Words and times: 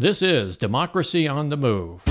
This 0.00 0.22
is 0.22 0.56
Democracy 0.56 1.26
on 1.26 1.48
the 1.48 1.56
Move. 1.56 2.04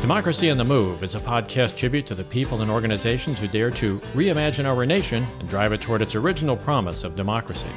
Democracy 0.00 0.48
on 0.48 0.56
the 0.56 0.64
Move 0.64 1.02
is 1.02 1.14
a 1.14 1.20
podcast 1.20 1.76
tribute 1.76 2.06
to 2.06 2.14
the 2.14 2.24
people 2.24 2.62
and 2.62 2.70
organizations 2.70 3.38
who 3.38 3.46
dare 3.46 3.70
to 3.72 3.98
reimagine 4.14 4.64
our 4.64 4.86
nation 4.86 5.26
and 5.38 5.46
drive 5.50 5.74
it 5.74 5.82
toward 5.82 6.00
its 6.00 6.14
original 6.14 6.56
promise 6.56 7.04
of 7.04 7.14
democracy. 7.14 7.68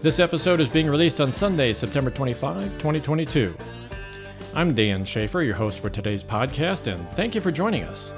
This 0.00 0.20
episode 0.20 0.60
is 0.60 0.70
being 0.70 0.88
released 0.88 1.20
on 1.20 1.32
Sunday, 1.32 1.72
September 1.72 2.08
25, 2.08 2.74
2022. 2.74 3.52
I'm 4.52 4.74
Dan 4.74 5.04
Schaefer, 5.04 5.42
your 5.42 5.54
host 5.54 5.78
for 5.78 5.90
today's 5.90 6.24
podcast, 6.24 6.92
and 6.92 7.08
thank 7.12 7.36
you 7.36 7.40
for 7.40 7.52
joining 7.52 7.84
us. 7.84 8.10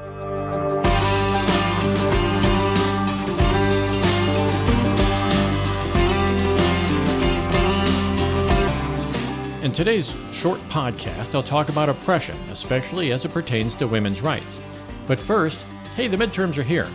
In 9.63 9.73
today's 9.73 10.17
short 10.33 10.59
podcast, 10.71 11.35
I'll 11.35 11.43
talk 11.43 11.69
about 11.69 11.91
oppression, 11.91 12.37
especially 12.51 13.13
as 13.13 13.27
it 13.27 13.33
pertains 13.33 13.75
to 13.77 13.87
women's 13.87 14.23
rights. 14.23 14.59
But 15.07 15.21
first, 15.21 15.61
hey, 15.95 16.09
the 16.09 16.17
midterms 16.17 16.57
are 16.57 16.63
here. 16.63 16.89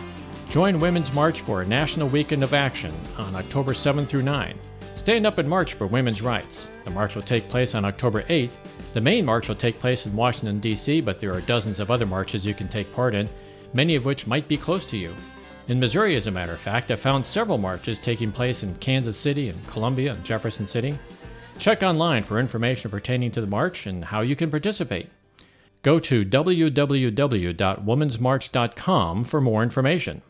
Join 0.50 0.80
Women's 0.80 1.12
March 1.12 1.42
for 1.42 1.62
a 1.62 1.66
national 1.66 2.08
weekend 2.08 2.42
of 2.42 2.54
action 2.54 2.92
on 3.16 3.36
October 3.36 3.72
7 3.72 4.04
through 4.04 4.22
9. 4.22 4.58
Stand 4.96 5.26
up 5.26 5.38
and 5.38 5.48
march 5.48 5.74
for 5.74 5.86
women's 5.86 6.22
rights. 6.22 6.70
The 6.84 6.90
march 6.90 7.14
will 7.14 7.22
take 7.22 7.48
place 7.48 7.76
on 7.76 7.84
October 7.84 8.24
8th. 8.24 8.56
The 8.98 9.04
main 9.04 9.24
march 9.24 9.46
will 9.46 9.54
take 9.54 9.78
place 9.78 10.06
in 10.06 10.16
Washington, 10.16 10.58
D.C., 10.58 11.02
but 11.02 11.20
there 11.20 11.32
are 11.32 11.40
dozens 11.42 11.78
of 11.78 11.88
other 11.88 12.04
marches 12.04 12.44
you 12.44 12.52
can 12.52 12.66
take 12.66 12.92
part 12.92 13.14
in, 13.14 13.30
many 13.72 13.94
of 13.94 14.04
which 14.04 14.26
might 14.26 14.48
be 14.48 14.56
close 14.56 14.84
to 14.86 14.98
you. 14.98 15.14
In 15.68 15.78
Missouri, 15.78 16.16
as 16.16 16.26
a 16.26 16.32
matter 16.32 16.52
of 16.52 16.58
fact, 16.58 16.90
I 16.90 16.96
found 16.96 17.24
several 17.24 17.58
marches 17.58 18.00
taking 18.00 18.32
place 18.32 18.64
in 18.64 18.74
Kansas 18.78 19.16
City 19.16 19.50
and 19.50 19.66
Columbia 19.68 20.14
and 20.14 20.24
Jefferson 20.24 20.66
City. 20.66 20.98
Check 21.60 21.84
online 21.84 22.24
for 22.24 22.40
information 22.40 22.90
pertaining 22.90 23.30
to 23.30 23.40
the 23.40 23.46
march 23.46 23.86
and 23.86 24.04
how 24.04 24.22
you 24.22 24.34
can 24.34 24.50
participate. 24.50 25.08
Go 25.82 26.00
to 26.00 26.24
www.womensmarch.com 26.24 29.24
for 29.24 29.40
more 29.40 29.62
information. 29.62 30.22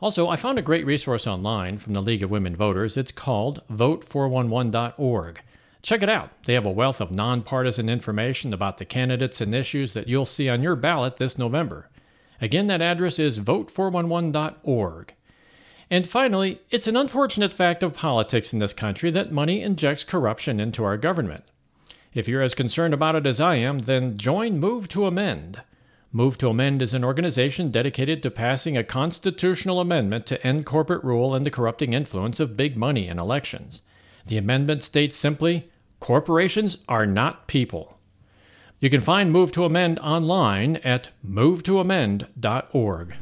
Also, 0.00 0.28
I 0.28 0.34
found 0.34 0.58
a 0.58 0.62
great 0.62 0.84
resource 0.84 1.28
online 1.28 1.78
from 1.78 1.92
the 1.92 2.02
League 2.02 2.24
of 2.24 2.32
Women 2.32 2.56
Voters. 2.56 2.96
It's 2.96 3.12
called 3.12 3.62
vote411.org. 3.70 5.40
Check 5.84 6.02
it 6.02 6.08
out. 6.08 6.30
They 6.46 6.54
have 6.54 6.64
a 6.64 6.70
wealth 6.70 7.02
of 7.02 7.10
nonpartisan 7.10 7.90
information 7.90 8.54
about 8.54 8.78
the 8.78 8.86
candidates 8.86 9.42
and 9.42 9.54
issues 9.54 9.92
that 9.92 10.08
you'll 10.08 10.24
see 10.24 10.48
on 10.48 10.62
your 10.62 10.76
ballot 10.76 11.18
this 11.18 11.36
November. 11.36 11.90
Again, 12.40 12.68
that 12.68 12.80
address 12.80 13.18
is 13.18 13.38
vote411.org. 13.38 15.14
And 15.90 16.06
finally, 16.06 16.62
it's 16.70 16.86
an 16.86 16.96
unfortunate 16.96 17.52
fact 17.52 17.82
of 17.82 17.92
politics 17.92 18.54
in 18.54 18.60
this 18.60 18.72
country 18.72 19.10
that 19.10 19.30
money 19.30 19.60
injects 19.60 20.04
corruption 20.04 20.58
into 20.58 20.82
our 20.82 20.96
government. 20.96 21.44
If 22.14 22.28
you're 22.28 22.40
as 22.40 22.54
concerned 22.54 22.94
about 22.94 23.14
it 23.14 23.26
as 23.26 23.38
I 23.38 23.56
am, 23.56 23.80
then 23.80 24.16
join 24.16 24.58
Move 24.58 24.88
to 24.88 25.04
Amend. 25.04 25.60
Move 26.12 26.38
to 26.38 26.48
Amend 26.48 26.80
is 26.80 26.94
an 26.94 27.04
organization 27.04 27.70
dedicated 27.70 28.22
to 28.22 28.30
passing 28.30 28.78
a 28.78 28.84
constitutional 28.84 29.80
amendment 29.80 30.24
to 30.28 30.46
end 30.46 30.64
corporate 30.64 31.04
rule 31.04 31.34
and 31.34 31.44
the 31.44 31.50
corrupting 31.50 31.92
influence 31.92 32.40
of 32.40 32.56
big 32.56 32.74
money 32.74 33.06
in 33.06 33.18
elections. 33.18 33.82
The 34.24 34.38
amendment 34.38 34.82
states 34.82 35.18
simply 35.18 35.68
corporations 36.04 36.76
are 36.86 37.06
not 37.06 37.48
people. 37.48 37.96
You 38.78 38.90
can 38.90 39.00
find 39.00 39.32
Move 39.32 39.52
to 39.52 39.64
Amend 39.64 39.98
online 40.00 40.76
at 40.84 41.08
movetoamend.org. 41.26 43.14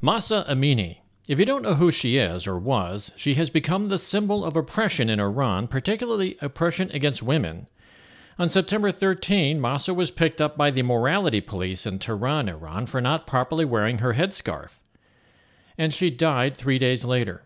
Mahsa 0.00 0.46
Amini. 0.48 1.00
If 1.28 1.38
you 1.38 1.44
don't 1.44 1.60
know 1.60 1.74
who 1.74 1.90
she 1.90 2.16
is 2.16 2.46
or 2.46 2.58
was, 2.58 3.12
she 3.16 3.34
has 3.34 3.50
become 3.50 3.88
the 3.88 3.98
symbol 3.98 4.46
of 4.46 4.56
oppression 4.56 5.10
in 5.10 5.20
Iran, 5.20 5.68
particularly 5.68 6.38
oppression 6.40 6.90
against 6.94 7.22
women. 7.22 7.66
On 8.38 8.48
September 8.48 8.90
13, 8.90 9.60
Mahsa 9.60 9.92
was 9.92 10.10
picked 10.10 10.40
up 10.40 10.56
by 10.56 10.70
the 10.70 10.82
morality 10.82 11.42
police 11.42 11.84
in 11.84 11.98
Tehran, 11.98 12.48
Iran, 12.48 12.86
for 12.86 13.02
not 13.02 13.26
properly 13.26 13.66
wearing 13.66 13.98
her 13.98 14.14
headscarf. 14.14 14.80
And 15.76 15.92
she 15.92 16.08
died 16.08 16.56
three 16.56 16.78
days 16.78 17.04
later. 17.04 17.42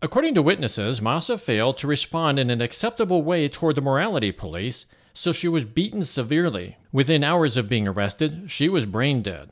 According 0.00 0.34
to 0.34 0.42
witnesses, 0.42 1.02
Mahsa 1.02 1.36
failed 1.36 1.76
to 1.78 1.88
respond 1.88 2.38
in 2.38 2.50
an 2.50 2.60
acceptable 2.60 3.22
way 3.22 3.48
toward 3.48 3.74
the 3.74 3.82
morality 3.82 4.30
police, 4.30 4.86
so 5.12 5.32
she 5.32 5.48
was 5.48 5.64
beaten 5.64 6.04
severely. 6.04 6.76
Within 6.92 7.24
hours 7.24 7.56
of 7.56 7.68
being 7.68 7.88
arrested, 7.88 8.44
she 8.46 8.68
was 8.68 8.86
brain 8.86 9.22
dead. 9.22 9.50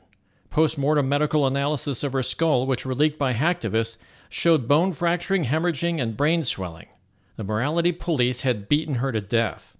Post-mortem 0.49 1.09
medical 1.09 1.45
analysis 1.45 2.01
of 2.01 2.13
her 2.13 2.23
skull, 2.23 2.65
which 2.65 2.85
were 2.85 2.95
leaked 2.95 3.19
by 3.19 3.33
hacktivists, 3.33 3.97
showed 4.29 4.69
bone 4.69 4.93
fracturing, 4.93 5.43
hemorrhaging, 5.45 6.01
and 6.01 6.15
brain 6.15 6.43
swelling. 6.43 6.87
The 7.35 7.43
morality 7.43 7.91
police 7.91 8.41
had 8.41 8.69
beaten 8.69 8.95
her 8.95 9.11
to 9.11 9.19
death. 9.19 9.75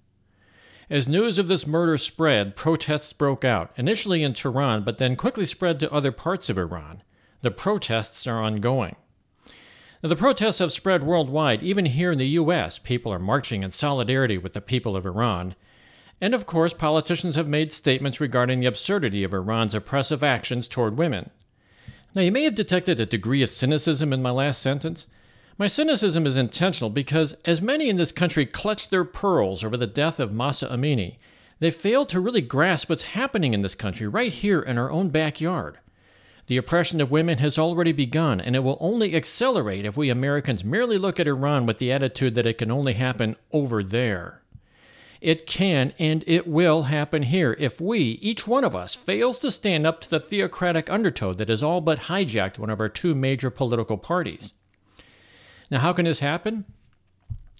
As 0.89 1.07
news 1.07 1.39
of 1.39 1.47
this 1.47 1.65
murder 1.65 1.97
spread, 1.97 2.57
protests 2.57 3.13
broke 3.13 3.45
out, 3.45 3.71
initially 3.77 4.21
in 4.21 4.33
Tehran, 4.33 4.83
but 4.83 4.97
then 4.97 5.15
quickly 5.15 5.45
spread 5.45 5.79
to 5.79 5.91
other 5.91 6.11
parts 6.11 6.49
of 6.49 6.57
Iran. 6.57 7.03
The 7.41 7.51
protests 7.51 8.27
are 8.27 8.41
ongoing. 8.41 8.97
Now, 10.03 10.09
the 10.09 10.15
protests 10.15 10.59
have 10.59 10.71
spread 10.71 11.03
worldwide. 11.03 11.63
Even 11.63 11.85
here 11.85 12.11
in 12.11 12.19
the 12.19 12.27
U.S., 12.29 12.77
people 12.77 13.11
are 13.11 13.19
marching 13.19 13.63
in 13.63 13.71
solidarity 13.71 14.37
with 14.37 14.53
the 14.53 14.61
people 14.61 14.95
of 14.95 15.05
Iran. 15.05 15.55
And 16.21 16.33
of 16.33 16.45
course, 16.45 16.73
politicians 16.73 17.35
have 17.35 17.47
made 17.47 17.71
statements 17.71 18.21
regarding 18.21 18.59
the 18.59 18.67
absurdity 18.67 19.23
of 19.23 19.33
Iran's 19.33 19.75
oppressive 19.75 20.23
actions 20.23 20.67
toward 20.67 20.97
women. 20.97 21.31
Now, 22.15 22.21
you 22.21 22.31
may 22.31 22.43
have 22.43 22.55
detected 22.55 22.99
a 22.99 23.05
degree 23.05 23.41
of 23.41 23.49
cynicism 23.49 24.13
in 24.13 24.21
my 24.21 24.31
last 24.31 24.61
sentence. 24.61 25.07
My 25.57 25.67
cynicism 25.67 26.27
is 26.27 26.37
intentional 26.37 26.91
because, 26.91 27.33
as 27.45 27.61
many 27.61 27.89
in 27.89 27.95
this 27.95 28.11
country 28.11 28.45
clutch 28.45 28.89
their 28.89 29.03
pearls 29.03 29.63
over 29.63 29.77
the 29.77 29.87
death 29.87 30.19
of 30.19 30.31
Mahsa 30.31 30.67
Amini, 30.67 31.17
they 31.59 31.71
fail 31.71 32.05
to 32.05 32.19
really 32.19 32.41
grasp 32.41 32.89
what's 32.89 33.03
happening 33.03 33.55
in 33.55 33.61
this 33.61 33.75
country 33.75 34.07
right 34.07 34.31
here 34.31 34.61
in 34.61 34.77
our 34.77 34.91
own 34.91 35.09
backyard. 35.09 35.79
The 36.47 36.57
oppression 36.57 37.01
of 37.01 37.11
women 37.11 37.37
has 37.39 37.59
already 37.59 37.91
begun, 37.91 38.39
and 38.39 38.55
it 38.55 38.63
will 38.63 38.77
only 38.79 39.15
accelerate 39.15 39.85
if 39.85 39.97
we 39.97 40.09
Americans 40.09 40.63
merely 40.63 40.97
look 40.97 41.19
at 41.19 41.27
Iran 41.27 41.65
with 41.65 41.77
the 41.77 41.91
attitude 41.91 42.35
that 42.35 42.47
it 42.47 42.57
can 42.57 42.71
only 42.71 42.93
happen 42.93 43.35
over 43.51 43.83
there. 43.83 44.41
It 45.19 45.45
can 45.45 45.93
and 45.99 46.23
it 46.27 46.47
will 46.47 46.83
happen 46.83 47.23
here 47.23 47.55
if 47.59 47.81
we, 47.81 47.99
each 48.21 48.47
one 48.47 48.63
of 48.63 48.75
us, 48.75 48.95
fails 48.95 49.39
to 49.39 49.51
stand 49.51 49.85
up 49.85 49.99
to 50.01 50.09
the 50.09 50.19
theocratic 50.19 50.89
undertow 50.89 51.33
that 51.33 51.49
has 51.49 51.63
all 51.63 51.81
but 51.81 52.01
hijacked 52.01 52.59
one 52.59 52.69
of 52.69 52.79
our 52.79 52.89
two 52.89 53.15
major 53.15 53.49
political 53.49 53.97
parties. 53.97 54.53
Now, 55.69 55.79
how 55.79 55.91
can 55.91 56.05
this 56.05 56.19
happen? 56.19 56.65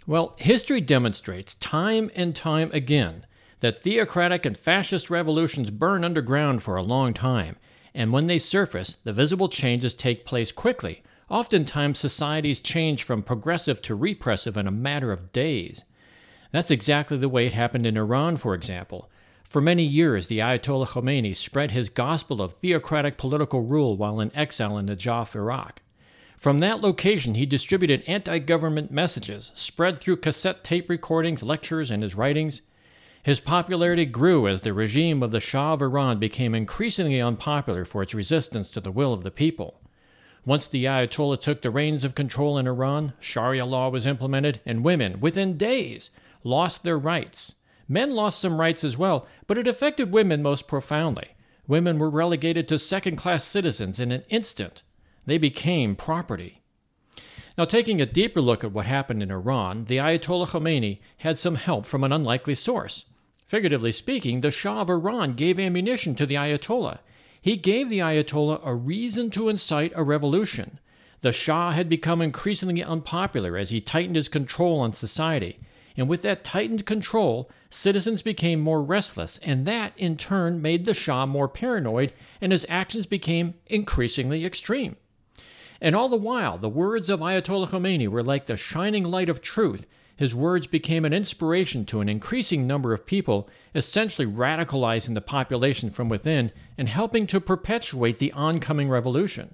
Well, 0.06 0.36
history 0.38 0.80
demonstrates 0.80 1.56
time 1.56 2.10
and 2.16 2.34
time 2.34 2.70
again 2.72 3.26
that 3.60 3.80
theocratic 3.80 4.46
and 4.46 4.58
fascist 4.58 5.10
revolutions 5.10 5.72
burn 5.72 6.06
underground 6.06 6.64
for 6.64 6.78
a 6.78 6.84
long 6.84 7.14
time, 7.14 7.58
and 7.98 8.14
when 8.14 8.28
they 8.28 8.38
surface, 8.38 8.94
the 9.04 9.12
visible 9.12 9.50
changes 9.50 9.96
take 9.96 10.24
place 10.24 10.52
quickly. 10.52 11.02
Oftentimes, 11.30 11.98
societies 11.98 12.60
change 12.60 13.02
from 13.02 13.24
progressive 13.24 13.82
to 13.82 13.96
repressive 13.96 14.56
in 14.56 14.68
a 14.68 14.72
matter 14.72 15.12
of 15.12 15.34
days. 15.34 15.84
That's 16.52 16.70
exactly 16.70 17.18
the 17.18 17.28
way 17.28 17.48
it 17.48 17.54
happened 17.54 17.88
in 17.88 17.98
Iran, 17.98 18.38
for 18.38 18.54
example. 18.54 19.10
For 19.44 19.62
many 19.62 19.84
years, 19.84 20.28
the 20.28 20.38
Ayatollah 20.38 20.90
Khomeini 20.90 21.36
spread 21.36 21.72
his 21.72 21.90
gospel 21.90 22.40
of 22.40 22.54
theocratic 22.54 23.18
political 23.18 23.62
rule 23.62 23.98
while 23.98 24.20
in 24.20 24.34
exile 24.36 24.78
in 24.78 24.86
Najaf, 24.86 25.36
Iraq. 25.36 25.82
From 26.38 26.60
that 26.60 26.82
location, 26.82 27.34
he 27.34 27.48
distributed 27.48 28.04
anti 28.06 28.38
government 28.38 28.92
messages, 28.92 29.52
spread 29.56 30.00
through 30.00 30.18
cassette 30.18 30.64
tape 30.64 30.88
recordings, 30.88 31.42
lectures, 31.42 31.90
and 31.90 32.04
his 32.04 32.14
writings. 32.14 32.62
His 33.28 33.42
popularity 33.42 34.06
grew 34.06 34.48
as 34.48 34.62
the 34.62 34.72
regime 34.72 35.22
of 35.22 35.32
the 35.32 35.42
Shah 35.42 35.74
of 35.74 35.82
Iran 35.82 36.18
became 36.18 36.56
increasingly 36.56 37.20
unpopular 37.20 37.84
for 37.84 38.02
its 38.02 38.14
resistance 38.14 38.70
to 38.70 38.80
the 38.80 38.90
will 38.90 39.12
of 39.12 39.24
the 39.24 39.32
people. 39.32 39.82
Once 40.46 40.66
the 40.66 40.86
Ayatollah 40.86 41.42
took 41.42 41.62
the 41.62 41.70
reins 41.70 42.06
of 42.06 42.16
control 42.16 42.58
in 42.58 42.68
Iran, 42.68 43.12
Sharia 43.20 43.66
law 43.66 43.90
was 43.90 44.06
implemented, 44.06 44.62
and 44.66 44.86
women, 44.86 45.20
within 45.20 45.58
days, 45.58 46.10
lost 46.46 46.86
their 46.86 46.98
rights. 46.98 47.54
Men 47.90 48.12
lost 48.12 48.40
some 48.40 48.62
rights 48.62 48.86
as 48.86 48.98
well, 48.98 49.28
but 49.46 49.58
it 49.58 49.68
affected 49.68 50.14
women 50.14 50.42
most 50.42 50.66
profoundly. 50.66 51.32
Women 51.68 52.00
were 52.00 52.10
relegated 52.10 52.70
to 52.70 52.80
second 52.80 53.18
class 53.18 53.44
citizens 53.44 54.00
in 54.00 54.14
an 54.14 54.24
instant. 54.30 54.84
They 55.26 55.38
became 55.38 55.98
property. 55.98 56.62
Now, 57.58 57.66
taking 57.66 58.00
a 58.00 58.06
deeper 58.06 58.40
look 58.40 58.64
at 58.64 58.72
what 58.72 58.86
happened 58.86 59.22
in 59.22 59.32
Iran, 59.32 59.84
the 59.84 59.98
Ayatollah 59.98 60.48
Khomeini 60.48 61.00
had 61.18 61.38
some 61.38 61.56
help 61.56 61.86
from 61.86 62.06
an 62.06 62.14
unlikely 62.14 62.56
source. 62.56 63.04
Figuratively 63.48 63.92
speaking, 63.92 64.42
the 64.42 64.52
Shah 64.52 64.82
of 64.82 64.90
Iran 64.90 65.34
gave 65.34 65.60
ammunition 65.60 66.16
to 66.16 66.26
the 66.26 66.36
Ayatollah. 66.36 67.00
He 67.42 67.56
gave 67.56 67.90
the 67.90 68.00
Ayatollah 68.00 68.62
a 68.64 68.76
reason 68.76 69.32
to 69.32 69.50
incite 69.50 69.94
a 69.96 70.04
revolution. 70.04 70.80
The 71.22 71.32
Shah 71.32 71.72
had 71.72 71.90
become 71.90 72.22
increasingly 72.22 72.84
unpopular 72.84 73.58
as 73.58 73.72
he 73.72 73.82
tightened 73.82 74.16
his 74.16 74.30
control 74.30 74.80
on 74.80 74.94
society 74.94 75.60
and 75.98 76.08
with 76.08 76.22
that 76.22 76.44
tightened 76.44 76.86
control, 76.86 77.50
citizens 77.72 78.22
became 78.22 78.60
more 78.60 78.84
restless, 78.84 79.40
and 79.40 79.66
that 79.66 79.94
in 79.98 80.16
turn 80.16 80.62
made 80.62 80.86
the 80.86 80.94
Shah 80.94 81.26
more 81.26 81.48
paranoid, 81.48 82.14
and 82.40 82.52
his 82.52 82.68
actions 82.70 83.08
became 83.08 83.56
increasingly 83.66 84.46
extreme. 84.46 84.96
And 85.82 85.96
all 85.96 86.08
the 86.08 86.16
while, 86.16 86.60
the 86.60 86.70
words 86.70 87.10
of 87.10 87.20
Ayatollah 87.20 87.70
Khomeini 87.70 88.08
were 88.08 88.24
like 88.24 88.46
the 88.46 88.58
shining 88.58 89.04
light 89.04 89.30
of 89.30 89.42
truth. 89.42 89.88
His 90.18 90.34
words 90.34 90.66
became 90.66 91.06
an 91.06 91.14
inspiration 91.14 91.86
to 91.86 92.02
an 92.02 92.10
increasing 92.10 92.66
number 92.66 92.92
of 92.92 93.06
people, 93.06 93.48
essentially 93.76 94.28
radicalizing 94.28 95.14
the 95.14 95.22
population 95.22 95.92
from 95.92 96.10
within 96.10 96.52
and 96.76 96.90
helping 96.90 97.28
to 97.28 97.40
perpetuate 97.40 98.18
the 98.18 98.34
oncoming 98.34 98.90
revolution. 98.90 99.54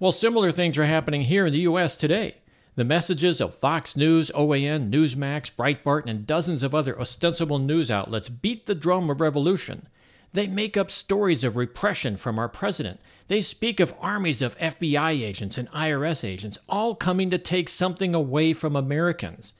Well, 0.00 0.10
similar 0.10 0.50
things 0.50 0.78
are 0.78 0.86
happening 0.86 1.22
here 1.22 1.46
in 1.46 1.52
the 1.52 1.60
U.S. 1.60 1.94
today. 1.94 2.36
The 2.74 2.84
messages 2.84 3.42
of 3.42 3.54
Fox 3.54 3.94
News, 3.94 4.30
OAN, 4.34 4.90
Newsmax, 4.90 5.52
Breitbart, 5.54 6.06
and 6.06 6.26
dozens 6.26 6.62
of 6.62 6.74
other 6.74 6.98
ostensible 6.98 7.58
news 7.58 7.90
outlets 7.90 8.30
beat 8.30 8.64
the 8.64 8.74
drum 8.74 9.10
of 9.10 9.20
revolution. 9.20 9.86
They 10.32 10.46
make 10.46 10.76
up 10.76 10.90
stories 10.90 11.44
of 11.44 11.56
repression 11.56 12.16
from 12.16 12.38
our 12.38 12.48
president. 12.48 13.00
They 13.28 13.40
speak 13.40 13.80
of 13.80 13.94
armies 14.00 14.40
of 14.40 14.58
FBI 14.58 15.22
agents 15.22 15.58
and 15.58 15.70
IRS 15.70 16.24
agents, 16.24 16.58
all 16.68 16.94
coming 16.94 17.30
to 17.30 17.38
take 17.38 17.68
something 17.68 18.14
away 18.14 18.52
from 18.52 18.74
Americans. 18.74 19.52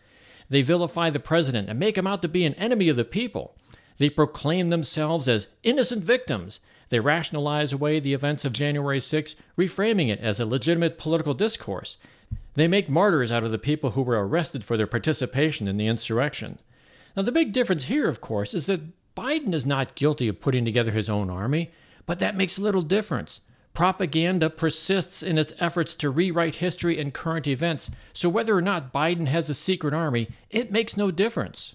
They 0.48 0.62
vilify 0.62 1.10
the 1.10 1.20
president 1.20 1.68
and 1.68 1.78
make 1.78 1.96
him 1.96 2.06
out 2.06 2.22
to 2.22 2.28
be 2.28 2.44
an 2.44 2.54
enemy 2.54 2.88
of 2.88 2.96
the 2.96 3.04
people. 3.04 3.54
They 3.98 4.10
proclaim 4.10 4.70
themselves 4.70 5.28
as 5.28 5.48
innocent 5.62 6.04
victims. 6.04 6.60
They 6.88 7.00
rationalize 7.00 7.72
away 7.72 8.00
the 8.00 8.14
events 8.14 8.44
of 8.44 8.52
January 8.52 9.00
6, 9.00 9.34
reframing 9.56 10.08
it 10.08 10.20
as 10.20 10.40
a 10.40 10.46
legitimate 10.46 10.98
political 10.98 11.34
discourse. 11.34 11.98
They 12.54 12.68
make 12.68 12.88
martyrs 12.88 13.32
out 13.32 13.44
of 13.44 13.50
the 13.50 13.58
people 13.58 13.92
who 13.92 14.02
were 14.02 14.26
arrested 14.26 14.64
for 14.64 14.76
their 14.76 14.86
participation 14.86 15.68
in 15.68 15.76
the 15.76 15.86
insurrection. 15.86 16.58
Now, 17.16 17.22
the 17.22 17.32
big 17.32 17.52
difference 17.52 17.84
here, 17.84 18.08
of 18.08 18.20
course, 18.20 18.54
is 18.54 18.66
that 18.66 18.80
Biden 19.16 19.52
is 19.52 19.66
not 19.66 19.94
guilty 19.94 20.28
of 20.28 20.40
putting 20.40 20.64
together 20.64 20.90
his 20.90 21.08
own 21.08 21.28
army, 21.28 21.70
but 22.06 22.18
that 22.18 22.36
makes 22.36 22.58
little 22.58 22.82
difference. 22.82 23.40
Propaganda 23.74 24.50
persists 24.50 25.22
in 25.22 25.38
its 25.38 25.52
efforts 25.58 25.94
to 25.96 26.10
rewrite 26.10 26.56
history 26.56 27.00
and 27.00 27.14
current 27.14 27.46
events, 27.46 27.90
so 28.12 28.28
whether 28.28 28.56
or 28.56 28.62
not 28.62 28.92
Biden 28.92 29.26
has 29.26 29.48
a 29.48 29.54
secret 29.54 29.94
army, 29.94 30.28
it 30.50 30.70
makes 30.70 30.96
no 30.96 31.10
difference. 31.10 31.74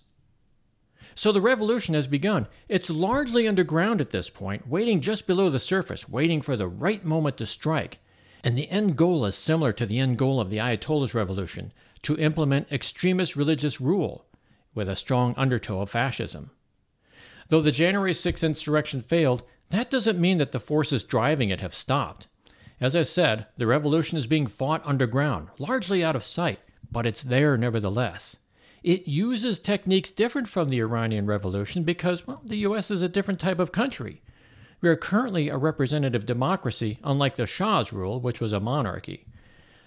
So 1.15 1.31
the 1.31 1.41
revolution 1.41 1.95
has 1.95 2.07
begun. 2.07 2.47
It's 2.69 2.91
largely 2.91 3.47
underground 3.47 4.01
at 4.01 4.11
this 4.11 4.29
point, 4.29 4.67
waiting 4.67 5.01
just 5.01 5.25
below 5.25 5.49
the 5.49 5.59
surface, 5.59 6.07
waiting 6.07 6.41
for 6.41 6.55
the 6.55 6.67
right 6.67 7.03
moment 7.03 7.37
to 7.37 7.47
strike. 7.47 7.97
And 8.43 8.55
the 8.55 8.69
end 8.69 8.95
goal 8.95 9.25
is 9.25 9.35
similar 9.35 9.73
to 9.73 9.87
the 9.87 9.97
end 9.97 10.19
goal 10.19 10.39
of 10.39 10.51
the 10.51 10.57
Ayatollah's 10.57 11.15
revolution 11.15 11.73
to 12.03 12.17
implement 12.17 12.71
extremist 12.71 13.35
religious 13.35 13.81
rule 13.81 14.27
with 14.75 14.87
a 14.87 14.95
strong 14.95 15.33
undertow 15.35 15.81
of 15.81 15.89
fascism. 15.89 16.51
Though 17.49 17.61
the 17.61 17.71
January 17.71 18.13
6 18.13 18.43
insurrection 18.43 19.01
failed, 19.01 19.43
that 19.69 19.89
doesn't 19.89 20.19
mean 20.19 20.37
that 20.37 20.51
the 20.51 20.59
forces 20.59 21.03
driving 21.03 21.49
it 21.49 21.61
have 21.61 21.73
stopped. 21.73 22.27
As 22.79 22.95
I 22.95 23.03
said, 23.03 23.47
the 23.57 23.67
revolution 23.67 24.17
is 24.17 24.27
being 24.27 24.47
fought 24.47 24.81
underground, 24.85 25.49
largely 25.57 26.03
out 26.03 26.15
of 26.15 26.23
sight, 26.23 26.59
but 26.91 27.07
it's 27.07 27.23
there 27.23 27.57
nevertheless. 27.57 28.37
It 28.83 29.07
uses 29.07 29.59
techniques 29.59 30.11
different 30.11 30.47
from 30.47 30.69
the 30.69 30.79
Iranian 30.79 31.25
Revolution 31.25 31.83
because, 31.83 32.27
well, 32.27 32.41
the 32.45 32.57
U.S. 32.57 32.91
is 32.91 33.01
a 33.01 33.09
different 33.09 33.39
type 33.39 33.59
of 33.59 33.71
country. 33.71 34.21
We 34.79 34.89
are 34.89 34.95
currently 34.95 35.49
a 35.49 35.57
representative 35.57 36.25
democracy, 36.25 36.99
unlike 37.03 37.35
the 37.35 37.47
Shah's 37.47 37.91
rule, 37.91 38.21
which 38.21 38.39
was 38.39 38.53
a 38.53 38.59
monarchy. 38.59 39.25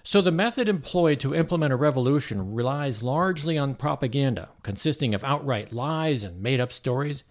So 0.02 0.20
the 0.20 0.32
method 0.32 0.68
employed 0.68 1.20
to 1.20 1.34
implement 1.34 1.72
a 1.72 1.76
revolution 1.76 2.54
relies 2.54 3.02
largely 3.02 3.56
on 3.56 3.74
propaganda, 3.74 4.48
consisting 4.62 5.14
of 5.14 5.22
outright 5.22 5.72
lies 5.72 6.24
and 6.24 6.42
made 6.42 6.58
up 6.58 6.72
stories. 6.72 7.22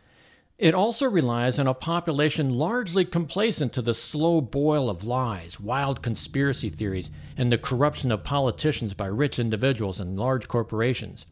It 0.60 0.76
also 0.76 1.10
relies 1.10 1.58
on 1.58 1.68
a 1.68 1.74
population 1.74 2.58
largely 2.58 3.06
complacent 3.06 3.72
to 3.72 3.82
the 3.82 3.94
slow 3.94 4.42
boil 4.42 4.90
of 4.90 5.06
lies, 5.06 5.58
wild 5.58 6.02
conspiracy 6.02 6.70
theories, 6.70 7.10
and 7.38 7.50
the 7.50 7.58
corruption 7.58 8.12
of 8.12 8.26
politicians 8.26 8.94
by 8.94 9.06
rich 9.06 9.40
individuals 9.40 10.02
and 10.02 10.20
large 10.20 10.50
corporations. 10.50 11.26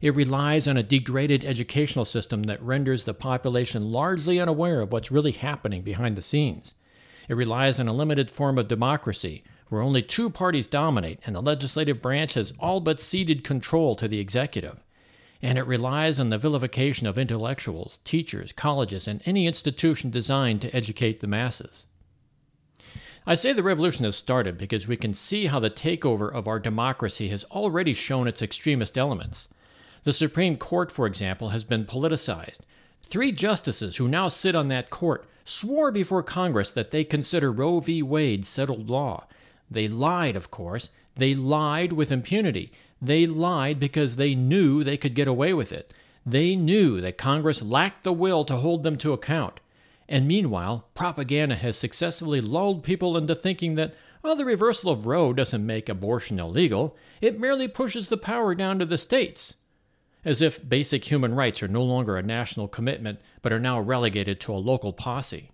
It 0.00 0.14
relies 0.14 0.66
on 0.66 0.78
a 0.78 0.82
degraded 0.82 1.44
educational 1.44 2.06
system 2.06 2.44
that 2.44 2.62
renders 2.62 3.04
the 3.04 3.12
population 3.12 3.92
largely 3.92 4.40
unaware 4.40 4.80
of 4.80 4.94
what's 4.94 5.12
really 5.12 5.32
happening 5.32 5.82
behind 5.82 6.16
the 6.16 6.22
scenes. 6.22 6.74
It 7.28 7.34
relies 7.34 7.78
on 7.78 7.86
a 7.86 7.92
limited 7.92 8.30
form 8.30 8.56
of 8.56 8.66
democracy, 8.66 9.44
where 9.68 9.82
only 9.82 10.00
two 10.00 10.30
parties 10.30 10.66
dominate 10.66 11.20
and 11.26 11.36
the 11.36 11.42
legislative 11.42 12.00
branch 12.00 12.32
has 12.32 12.54
all 12.58 12.80
but 12.80 12.98
ceded 12.98 13.44
control 13.44 13.94
to 13.96 14.08
the 14.08 14.20
executive. 14.20 14.82
And 15.42 15.56
it 15.56 15.66
relies 15.66 16.20
on 16.20 16.28
the 16.28 16.38
vilification 16.38 17.06
of 17.06 17.18
intellectuals, 17.18 17.98
teachers, 18.04 18.52
colleges, 18.52 19.08
and 19.08 19.22
any 19.24 19.46
institution 19.46 20.10
designed 20.10 20.60
to 20.62 20.76
educate 20.76 21.20
the 21.20 21.26
masses. 21.26 21.86
I 23.26 23.34
say 23.34 23.52
the 23.52 23.62
revolution 23.62 24.04
has 24.04 24.16
started 24.16 24.58
because 24.58 24.88
we 24.88 24.96
can 24.96 25.12
see 25.12 25.46
how 25.46 25.60
the 25.60 25.70
takeover 25.70 26.32
of 26.32 26.48
our 26.48 26.58
democracy 26.58 27.28
has 27.28 27.44
already 27.44 27.94
shown 27.94 28.26
its 28.26 28.42
extremist 28.42 28.96
elements. 28.98 29.48
The 30.04 30.12
Supreme 30.12 30.56
Court, 30.56 30.90
for 30.90 31.06
example, 31.06 31.50
has 31.50 31.64
been 31.64 31.84
politicized. 31.84 32.60
Three 33.02 33.32
justices 33.32 33.96
who 33.96 34.08
now 34.08 34.28
sit 34.28 34.56
on 34.56 34.68
that 34.68 34.88
court 34.88 35.26
swore 35.44 35.90
before 35.90 36.22
Congress 36.22 36.70
that 36.72 36.90
they 36.90 37.04
consider 37.04 37.52
Roe 37.52 37.80
v. 37.80 38.02
Wade 38.02 38.44
settled 38.44 38.88
law. 38.88 39.26
They 39.70 39.88
lied, 39.88 40.36
of 40.36 40.50
course. 40.50 40.90
They 41.16 41.34
lied 41.34 41.92
with 41.92 42.12
impunity. 42.12 42.72
They 43.02 43.26
lied 43.26 43.80
because 43.80 44.16
they 44.16 44.34
knew 44.34 44.82
they 44.82 44.96
could 44.96 45.14
get 45.14 45.28
away 45.28 45.54
with 45.54 45.72
it. 45.72 45.92
They 46.26 46.54
knew 46.54 47.00
that 47.00 47.18
Congress 47.18 47.62
lacked 47.62 48.04
the 48.04 48.12
will 48.12 48.44
to 48.44 48.56
hold 48.56 48.82
them 48.82 48.98
to 48.98 49.12
account. 49.12 49.60
And 50.08 50.26
meanwhile, 50.26 50.86
propaganda 50.94 51.54
has 51.54 51.76
successfully 51.76 52.40
lulled 52.40 52.82
people 52.82 53.16
into 53.16 53.34
thinking 53.34 53.76
that, 53.76 53.94
well, 54.22 54.36
the 54.36 54.44
reversal 54.44 54.90
of 54.90 55.06
Roe 55.06 55.32
doesn't 55.32 55.64
make 55.64 55.88
abortion 55.88 56.38
illegal, 56.38 56.96
it 57.20 57.40
merely 57.40 57.68
pushes 57.68 58.08
the 58.08 58.16
power 58.16 58.54
down 58.54 58.78
to 58.80 58.84
the 58.84 58.98
states 58.98 59.54
as 60.24 60.42
if 60.42 60.68
basic 60.68 61.10
human 61.10 61.34
rights 61.34 61.62
are 61.62 61.68
no 61.68 61.82
longer 61.82 62.16
a 62.16 62.22
national 62.22 62.68
commitment 62.68 63.18
but 63.42 63.52
are 63.52 63.60
now 63.60 63.80
relegated 63.80 64.40
to 64.40 64.52
a 64.52 64.54
local 64.54 64.92
posse. 64.92 65.50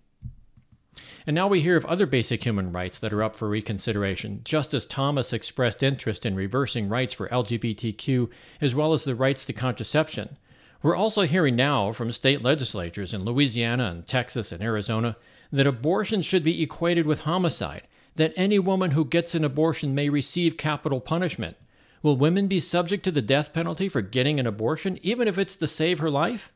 And 1.25 1.33
now 1.35 1.47
we 1.47 1.61
hear 1.61 1.75
of 1.75 1.85
other 1.85 2.05
basic 2.05 2.43
human 2.43 2.71
rights 2.71 2.99
that 2.99 3.13
are 3.13 3.23
up 3.23 3.35
for 3.35 3.47
reconsideration. 3.47 4.41
Justice 4.43 4.85
Thomas 4.85 5.33
expressed 5.33 5.83
interest 5.83 6.25
in 6.25 6.35
reversing 6.35 6.89
rights 6.89 7.13
for 7.13 7.27
LGBTQ 7.29 8.29
as 8.61 8.75
well 8.75 8.93
as 8.93 9.03
the 9.03 9.15
rights 9.15 9.45
to 9.45 9.53
contraception. 9.53 10.37
We're 10.81 10.95
also 10.95 11.23
hearing 11.23 11.55
now 11.55 11.91
from 11.91 12.11
state 12.11 12.41
legislatures 12.41 13.13
in 13.13 13.25
Louisiana 13.25 13.85
and 13.85 14.05
Texas 14.07 14.51
and 14.51 14.63
Arizona 14.63 15.17
that 15.51 15.67
abortion 15.67 16.21
should 16.21 16.43
be 16.43 16.61
equated 16.61 17.07
with 17.07 17.21
homicide, 17.21 17.87
that 18.15 18.33
any 18.35 18.59
woman 18.59 18.91
who 18.91 19.05
gets 19.05 19.35
an 19.35 19.43
abortion 19.43 19.95
may 19.95 20.09
receive 20.09 20.57
capital 20.57 20.99
punishment, 20.99 21.57
Will 22.03 22.15
women 22.15 22.47
be 22.47 22.59
subject 22.59 23.03
to 23.05 23.11
the 23.11 23.21
death 23.21 23.53
penalty 23.53 23.89
for 23.89 24.01
getting 24.01 24.39
an 24.39 24.47
abortion, 24.47 24.99
even 25.01 25.27
if 25.27 25.37
it's 25.37 25.55
to 25.57 25.67
save 25.67 25.99
her 25.99 26.09
life? 26.09 26.53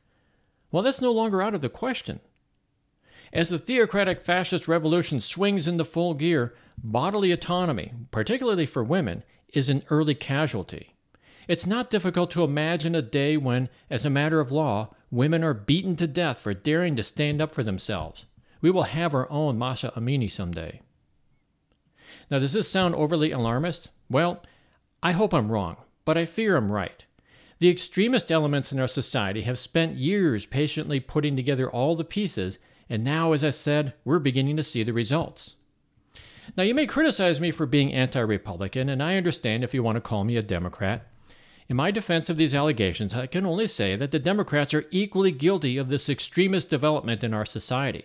Well, 0.71 0.83
that's 0.83 1.01
no 1.01 1.12
longer 1.12 1.41
out 1.41 1.55
of 1.55 1.62
the 1.62 1.69
question. 1.69 2.19
As 3.33 3.50
the 3.50 3.59
theocratic 3.59 4.19
fascist 4.19 4.67
revolution 4.67 5.21
swings 5.21 5.67
into 5.67 5.85
full 5.85 6.13
gear, 6.13 6.53
bodily 6.77 7.31
autonomy, 7.31 7.93
particularly 8.11 8.65
for 8.65 8.83
women, 8.83 9.23
is 9.53 9.69
an 9.69 9.83
early 9.89 10.15
casualty. 10.15 10.95
It's 11.47 11.67
not 11.67 11.89
difficult 11.89 12.31
to 12.31 12.43
imagine 12.43 12.93
a 12.95 13.01
day 13.01 13.38
when, 13.38 13.69
as 13.89 14.05
a 14.05 14.09
matter 14.09 14.39
of 14.39 14.51
law, 14.51 14.93
women 15.09 15.43
are 15.43 15.53
beaten 15.53 15.95
to 15.97 16.07
death 16.07 16.39
for 16.39 16.53
daring 16.53 16.95
to 16.95 17.03
stand 17.03 17.41
up 17.41 17.53
for 17.53 17.63
themselves. 17.63 18.25
We 18.61 18.69
will 18.69 18.83
have 18.83 19.15
our 19.15 19.29
own 19.31 19.57
Mahsa 19.57 19.91
Amini 19.95 20.29
someday. 20.29 20.81
Now, 22.29 22.39
does 22.39 22.53
this 22.53 22.69
sound 22.69 22.95
overly 22.95 23.31
alarmist? 23.31 23.89
Well, 24.09 24.43
I 25.01 25.13
hope 25.13 25.33
I'm 25.33 25.51
wrong, 25.51 25.77
but 26.05 26.17
I 26.17 26.25
fear 26.25 26.57
I'm 26.57 26.71
right. 26.71 27.05
The 27.59 27.69
extremist 27.69 28.31
elements 28.31 28.71
in 28.71 28.79
our 28.79 28.88
society 28.88 29.43
have 29.43 29.57
spent 29.57 29.97
years 29.97 30.45
patiently 30.45 31.00
putting 31.00 31.35
together 31.35 31.69
all 31.69 31.95
the 31.95 32.03
pieces, 32.03 32.57
and 32.91 33.05
now, 33.05 33.31
as 33.31 33.41
I 33.41 33.51
said, 33.51 33.93
we're 34.03 34.19
beginning 34.19 34.57
to 34.57 34.63
see 34.63 34.83
the 34.83 34.91
results. 34.91 35.55
Now, 36.57 36.63
you 36.63 36.75
may 36.75 36.86
criticize 36.86 37.39
me 37.39 37.50
for 37.50 37.65
being 37.65 37.93
anti 37.93 38.19
Republican, 38.19 38.89
and 38.89 39.01
I 39.01 39.15
understand 39.15 39.63
if 39.63 39.74
you 39.74 39.81
want 39.81 39.95
to 39.95 40.01
call 40.01 40.25
me 40.25 40.36
a 40.36 40.41
Democrat. 40.41 41.07
In 41.69 41.77
my 41.77 41.89
defense 41.89 42.29
of 42.29 42.36
these 42.36 42.53
allegations, 42.53 43.15
I 43.15 43.27
can 43.27 43.45
only 43.45 43.65
say 43.65 43.95
that 43.95 44.12
the 44.12 44.19
Democrats 44.19 44.74
are 44.74 44.83
equally 44.91 45.31
guilty 45.31 45.77
of 45.77 45.88
this 45.88 46.10
extremist 46.10 46.69
development 46.69 47.24
in 47.24 47.33
our 47.33 47.45
society. 47.45 48.03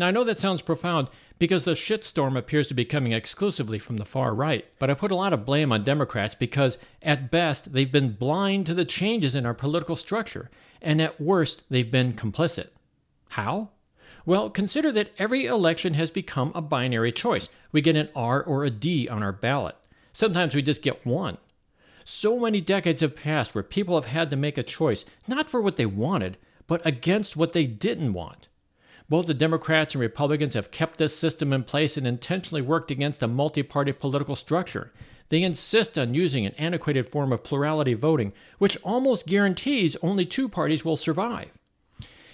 Now, 0.00 0.08
I 0.08 0.10
know 0.10 0.24
that 0.24 0.40
sounds 0.40 0.62
profound 0.62 1.10
because 1.38 1.64
the 1.64 1.74
shitstorm 1.74 2.36
appears 2.36 2.66
to 2.66 2.74
be 2.74 2.84
coming 2.84 3.12
exclusively 3.12 3.78
from 3.78 3.98
the 3.98 4.04
far 4.04 4.34
right, 4.34 4.64
but 4.80 4.90
I 4.90 4.94
put 4.94 5.12
a 5.12 5.16
lot 5.16 5.32
of 5.32 5.44
blame 5.44 5.70
on 5.70 5.84
Democrats 5.84 6.34
because, 6.34 6.76
at 7.02 7.30
best, 7.30 7.72
they've 7.72 7.92
been 7.92 8.14
blind 8.14 8.66
to 8.66 8.74
the 8.74 8.84
changes 8.84 9.36
in 9.36 9.46
our 9.46 9.54
political 9.54 9.94
structure, 9.94 10.50
and 10.82 11.00
at 11.00 11.20
worst, 11.20 11.66
they've 11.70 11.88
been 11.88 12.14
complicit. 12.14 12.70
How? 13.28 13.68
Well, 14.26 14.48
consider 14.48 14.90
that 14.92 15.12
every 15.18 15.44
election 15.44 15.94
has 15.94 16.10
become 16.10 16.50
a 16.54 16.62
binary 16.62 17.12
choice. 17.12 17.50
We 17.72 17.82
get 17.82 17.96
an 17.96 18.08
R 18.16 18.42
or 18.42 18.64
a 18.64 18.70
D 18.70 19.06
on 19.08 19.22
our 19.22 19.32
ballot. 19.32 19.76
Sometimes 20.12 20.54
we 20.54 20.62
just 20.62 20.82
get 20.82 21.04
one. 21.04 21.36
So 22.04 22.38
many 22.38 22.60
decades 22.60 23.00
have 23.00 23.16
passed 23.16 23.54
where 23.54 23.64
people 23.64 23.94
have 23.96 24.06
had 24.06 24.30
to 24.30 24.36
make 24.36 24.56
a 24.56 24.62
choice, 24.62 25.04
not 25.26 25.50
for 25.50 25.60
what 25.60 25.76
they 25.76 25.86
wanted, 25.86 26.38
but 26.66 26.84
against 26.86 27.36
what 27.36 27.52
they 27.52 27.66
didn't 27.66 28.14
want. 28.14 28.48
Both 29.10 29.26
the 29.26 29.34
Democrats 29.34 29.94
and 29.94 30.00
Republicans 30.00 30.54
have 30.54 30.70
kept 30.70 30.96
this 30.96 31.14
system 31.14 31.52
in 31.52 31.62
place 31.64 31.98
and 31.98 32.06
intentionally 32.06 32.62
worked 32.62 32.90
against 32.90 33.22
a 33.22 33.28
multi 33.28 33.62
party 33.62 33.92
political 33.92 34.36
structure. 34.36 34.90
They 35.28 35.42
insist 35.42 35.98
on 35.98 36.14
using 36.14 36.46
an 36.46 36.54
antiquated 36.54 37.08
form 37.08 37.32
of 37.32 37.44
plurality 37.44 37.92
voting, 37.92 38.32
which 38.58 38.78
almost 38.82 39.26
guarantees 39.26 39.96
only 39.96 40.24
two 40.24 40.48
parties 40.48 40.84
will 40.84 40.96
survive. 40.96 41.52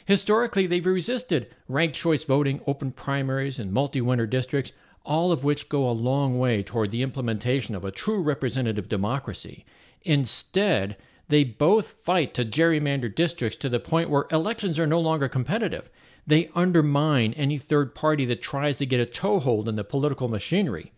Historically, 0.07 0.67
they've 0.67 0.87
resisted 0.87 1.55
ranked 1.69 1.97
choice 1.97 2.25
voting, 2.25 2.61
open 2.67 2.93
primaries, 2.93 3.59
and 3.59 3.73
multi 3.73 4.01
winner 4.01 4.27
districts, 4.27 4.73
all 5.05 5.33
of 5.33 5.45
which 5.45 5.69
go 5.69 5.89
a 5.89 5.93
long 5.93 6.39
way 6.39 6.63
toward 6.63 6.91
the 6.91 7.03
implementation 7.03 7.75
of 7.75 7.85
a 7.85 7.91
true 7.91 8.21
representative 8.21 8.89
democracy. 8.89 9.65
Instead, 10.03 10.97
they 11.29 11.45
both 11.45 11.89
fight 11.93 12.35
to 12.35 12.45
gerrymander 12.45 13.15
districts 13.15 13.57
to 13.59 13.69
the 13.69 13.79
point 13.79 14.11
where 14.11 14.27
elections 14.31 14.79
are 14.79 14.87
no 14.87 15.01
longer 15.01 15.29
competitive. 15.29 15.91
They 16.27 16.51
undermine 16.55 17.33
any 17.35 17.57
third 17.57 17.95
party 17.95 18.25
that 18.27 18.43
tries 18.43 18.79
to 18.79 18.87
get 18.87 19.01
a 19.01 19.07
toehold 19.07 19.69
in 19.69 19.77
the 19.77 19.85
political 19.85 20.29
machinery. 20.29 20.93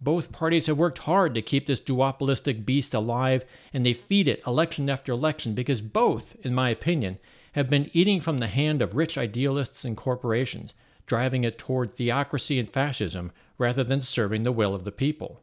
Both 0.00 0.32
parties 0.32 0.66
have 0.66 0.78
worked 0.78 0.98
hard 0.98 1.34
to 1.34 1.42
keep 1.42 1.66
this 1.66 1.80
duopolistic 1.80 2.66
beast 2.66 2.94
alive, 2.94 3.44
and 3.72 3.84
they 3.84 3.92
feed 3.92 4.28
it 4.28 4.42
election 4.46 4.90
after 4.90 5.12
election 5.12 5.54
because 5.54 5.80
both, 5.80 6.36
in 6.42 6.54
my 6.54 6.70
opinion, 6.70 7.18
have 7.54 7.70
been 7.70 7.90
eating 7.92 8.20
from 8.20 8.38
the 8.38 8.48
hand 8.48 8.82
of 8.82 8.96
rich 8.96 9.16
idealists 9.16 9.84
and 9.84 9.96
corporations, 9.96 10.74
driving 11.06 11.44
it 11.44 11.58
toward 11.58 11.90
theocracy 11.90 12.58
and 12.58 12.68
fascism 12.68 13.32
rather 13.58 13.84
than 13.84 14.00
serving 14.00 14.42
the 14.42 14.52
will 14.52 14.74
of 14.74 14.84
the 14.84 14.92
people. 14.92 15.40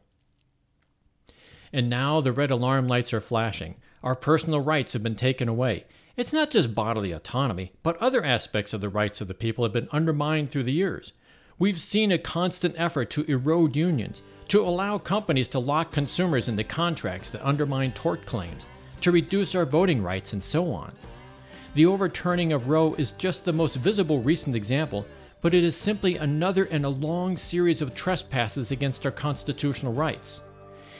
And 1.72 1.88
now 1.88 2.20
the 2.20 2.32
red 2.32 2.50
alarm 2.50 2.86
lights 2.86 3.14
are 3.14 3.20
flashing. 3.20 3.76
Our 4.02 4.14
personal 4.14 4.60
rights 4.60 4.92
have 4.92 5.02
been 5.02 5.16
taken 5.16 5.48
away. 5.48 5.84
It's 6.14 6.32
not 6.32 6.50
just 6.50 6.74
bodily 6.74 7.12
autonomy, 7.12 7.72
but 7.82 7.96
other 7.96 8.22
aspects 8.22 8.74
of 8.74 8.82
the 8.82 8.90
rights 8.90 9.22
of 9.22 9.28
the 9.28 9.34
people 9.34 9.64
have 9.64 9.72
been 9.72 9.88
undermined 9.90 10.50
through 10.50 10.64
the 10.64 10.72
years. 10.72 11.14
We've 11.58 11.80
seen 11.80 12.12
a 12.12 12.18
constant 12.18 12.74
effort 12.76 13.08
to 13.10 13.24
erode 13.24 13.74
unions, 13.74 14.20
to 14.48 14.60
allow 14.60 14.98
companies 14.98 15.48
to 15.48 15.58
lock 15.58 15.92
consumers 15.92 16.48
into 16.48 16.64
contracts 16.64 17.30
that 17.30 17.46
undermine 17.46 17.92
tort 17.92 18.26
claims, 18.26 18.66
to 19.00 19.12
reduce 19.12 19.54
our 19.54 19.64
voting 19.64 20.02
rights, 20.02 20.34
and 20.34 20.42
so 20.42 20.70
on. 20.72 20.92
The 21.74 21.86
overturning 21.86 22.52
of 22.52 22.68
Roe 22.68 22.94
is 22.98 23.12
just 23.12 23.44
the 23.44 23.52
most 23.52 23.76
visible 23.76 24.20
recent 24.20 24.54
example, 24.54 25.06
but 25.40 25.54
it 25.54 25.64
is 25.64 25.74
simply 25.74 26.16
another 26.16 26.64
in 26.64 26.84
a 26.84 26.90
long 26.90 27.36
series 27.36 27.80
of 27.80 27.94
trespasses 27.94 28.70
against 28.70 29.06
our 29.06 29.12
constitutional 29.12 29.94
rights. 29.94 30.42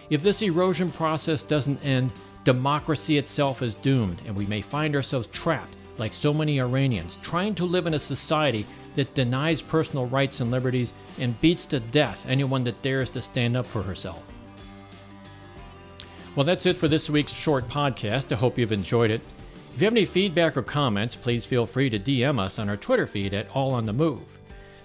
If 0.08 0.22
this 0.22 0.40
erosion 0.40 0.90
process 0.90 1.42
doesn't 1.42 1.84
end, 1.84 2.12
democracy 2.44 3.18
itself 3.18 3.60
is 3.62 3.74
doomed, 3.76 4.22
and 4.26 4.34
we 4.34 4.46
may 4.46 4.62
find 4.62 4.96
ourselves 4.96 5.26
trapped, 5.26 5.76
like 5.98 6.12
so 6.14 6.32
many 6.32 6.58
Iranians, 6.58 7.18
trying 7.22 7.54
to 7.56 7.66
live 7.66 7.86
in 7.86 7.94
a 7.94 7.98
society 7.98 8.66
that 8.94 9.14
denies 9.14 9.62
personal 9.62 10.06
rights 10.06 10.40
and 10.40 10.50
liberties 10.50 10.94
and 11.18 11.38
beats 11.40 11.66
to 11.66 11.80
death 11.80 12.26
anyone 12.28 12.64
that 12.64 12.80
dares 12.82 13.10
to 13.10 13.20
stand 13.22 13.56
up 13.56 13.66
for 13.66 13.82
herself. 13.82 14.32
Well, 16.34 16.44
that's 16.44 16.64
it 16.64 16.78
for 16.78 16.88
this 16.88 17.10
week's 17.10 17.34
short 17.34 17.68
podcast. 17.68 18.32
I 18.32 18.36
hope 18.36 18.56
you've 18.56 18.72
enjoyed 18.72 19.10
it. 19.10 19.20
If 19.74 19.80
you 19.80 19.86
have 19.86 19.94
any 19.94 20.04
feedback 20.04 20.58
or 20.58 20.62
comments, 20.62 21.16
please 21.16 21.46
feel 21.46 21.64
free 21.64 21.88
to 21.88 21.98
DM 21.98 22.38
us 22.38 22.58
on 22.58 22.68
our 22.68 22.76
Twitter 22.76 23.06
feed 23.06 23.32
at 23.32 23.48
All 23.54 23.72
on 23.72 23.86
the 23.86 23.92
Move. 23.92 24.38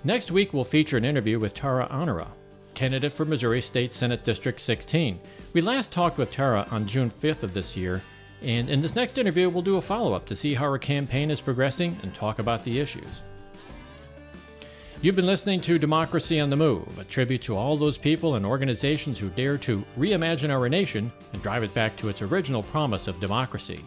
Next 0.06 0.32
week, 0.32 0.53
we'll 0.53 0.63
feature 0.63 0.96
an 0.96 1.03
interview 1.03 1.39
with 1.39 1.53
Tara 1.53 1.89
Anura, 1.91 2.29
candidate 2.74 3.12
for 3.12 3.25
Missouri 3.25 3.62
State 3.62 3.94
Senate 3.94 4.24
District 4.24 4.58
16. 4.58 5.20
We 5.51 5.60
last 5.60 5.91
talked 5.91 6.17
with 6.17 6.32
Tara 6.32 6.65
on 6.72 6.88
June 6.88 7.12
5th 7.12 7.44
of 7.44 7.53
this 7.53 7.75
year, 7.75 8.01
and 8.41 8.70
in 8.70 8.79
this 8.79 8.96
next 8.96 9.17
interview, 9.17 9.50
we'll 9.50 9.62
do 9.62 9.75
a 9.75 9.82
follow 9.82 10.13
up 10.13 10.25
to 10.27 10.38
see 10.38 10.53
how 10.53 10.72
her 10.72 10.77
campaign 10.77 11.32
is 11.32 11.41
progressing 11.41 12.00
and 12.01 12.13
talk 12.13 12.39
about 12.39 12.63
the 12.63 12.79
issues. 12.79 13.24
You've 15.01 15.17
been 15.17 15.25
listening 15.25 15.60
to 15.62 15.77
Democracy 15.77 16.39
on 16.39 16.50
the 16.50 16.56
Move, 16.56 16.98
a 16.98 17.03
tribute 17.03 17.41
to 17.41 17.58
all 17.58 17.75
those 17.75 17.98
people 17.98 18.36
and 18.36 18.46
organizations 18.46 19.20
who 19.20 19.27
dare 19.32 19.58
to 19.58 19.84
reimagine 20.00 20.50
our 20.50 20.70
nation 20.70 21.12
and 21.34 21.44
drive 21.44 21.63
it 21.63 21.74
back 21.74 21.98
to 21.98 22.08
its 22.08 22.22
original 22.22 22.63
promise 22.63 23.10
of 23.10 23.20
democracy. 23.20 23.84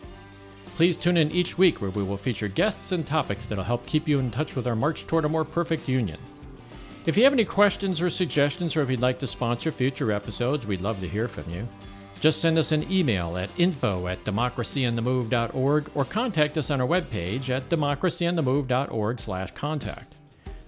Please 0.80 0.96
tune 0.96 1.18
in 1.18 1.30
each 1.30 1.58
week 1.58 1.82
where 1.82 1.90
we 1.90 2.02
will 2.02 2.16
feature 2.16 2.48
guests 2.48 2.92
and 2.92 3.06
topics 3.06 3.44
that'll 3.44 3.62
help 3.62 3.84
keep 3.84 4.08
you 4.08 4.18
in 4.18 4.30
touch 4.30 4.56
with 4.56 4.66
our 4.66 4.74
march 4.74 5.06
toward 5.06 5.26
a 5.26 5.28
more 5.28 5.44
perfect 5.44 5.90
union. 5.90 6.16
If 7.04 7.18
you 7.18 7.24
have 7.24 7.34
any 7.34 7.44
questions 7.44 8.00
or 8.00 8.08
suggestions, 8.08 8.74
or 8.74 8.80
if 8.80 8.88
you'd 8.88 9.02
like 9.02 9.18
to 9.18 9.26
sponsor 9.26 9.72
future 9.72 10.10
episodes, 10.10 10.66
we'd 10.66 10.80
love 10.80 10.98
to 11.00 11.06
hear 11.06 11.28
from 11.28 11.52
you. 11.52 11.68
Just 12.20 12.40
send 12.40 12.56
us 12.56 12.72
an 12.72 12.90
email 12.90 13.36
at 13.36 13.50
info 13.58 14.06
at 14.06 14.24
democracyonthemove.org 14.24 15.90
or 15.94 16.04
contact 16.06 16.56
us 16.56 16.70
on 16.70 16.80
our 16.80 16.88
webpage 16.88 17.50
at 17.50 17.68
democracyonthemove.org 17.68 19.20
slash 19.20 19.52
contact. 19.52 20.14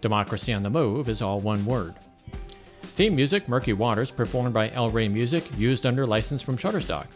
Democracy 0.03 0.53
on 0.53 0.63
the 0.63 0.69
Move 0.69 1.09
is 1.09 1.23
all 1.23 1.41
one 1.41 1.65
word. 1.65 1.95
Theme 2.83 3.17
music, 3.17 3.49
Murky 3.49 3.73
Waters, 3.73 4.11
performed 4.11 4.53
by 4.53 4.71
El 4.73 4.91
Rey 4.91 5.09
Music, 5.09 5.59
used 5.59 5.87
under 5.87 6.07
license 6.07 6.43
from 6.43 6.59
Shutterstock. 6.59 7.07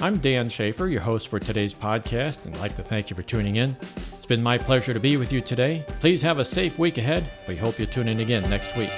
I'm 0.00 0.18
Dan 0.18 0.48
Schaefer, 0.48 0.86
your 0.86 1.00
host 1.00 1.26
for 1.26 1.40
today's 1.40 1.74
podcast, 1.74 2.46
and 2.46 2.54
I'd 2.54 2.60
like 2.60 2.76
to 2.76 2.84
thank 2.84 3.10
you 3.10 3.16
for 3.16 3.24
tuning 3.24 3.56
in. 3.56 3.76
It's 4.16 4.26
been 4.26 4.40
my 4.42 4.56
pleasure 4.56 4.94
to 4.94 5.00
be 5.00 5.16
with 5.16 5.32
you 5.32 5.40
today. 5.40 5.84
Please 5.98 6.22
have 6.22 6.38
a 6.38 6.44
safe 6.44 6.78
week 6.78 6.98
ahead. 6.98 7.28
We 7.48 7.56
hope 7.56 7.80
you 7.80 7.86
tune 7.86 8.06
in 8.06 8.20
again 8.20 8.48
next 8.48 8.76
week. 8.76 8.92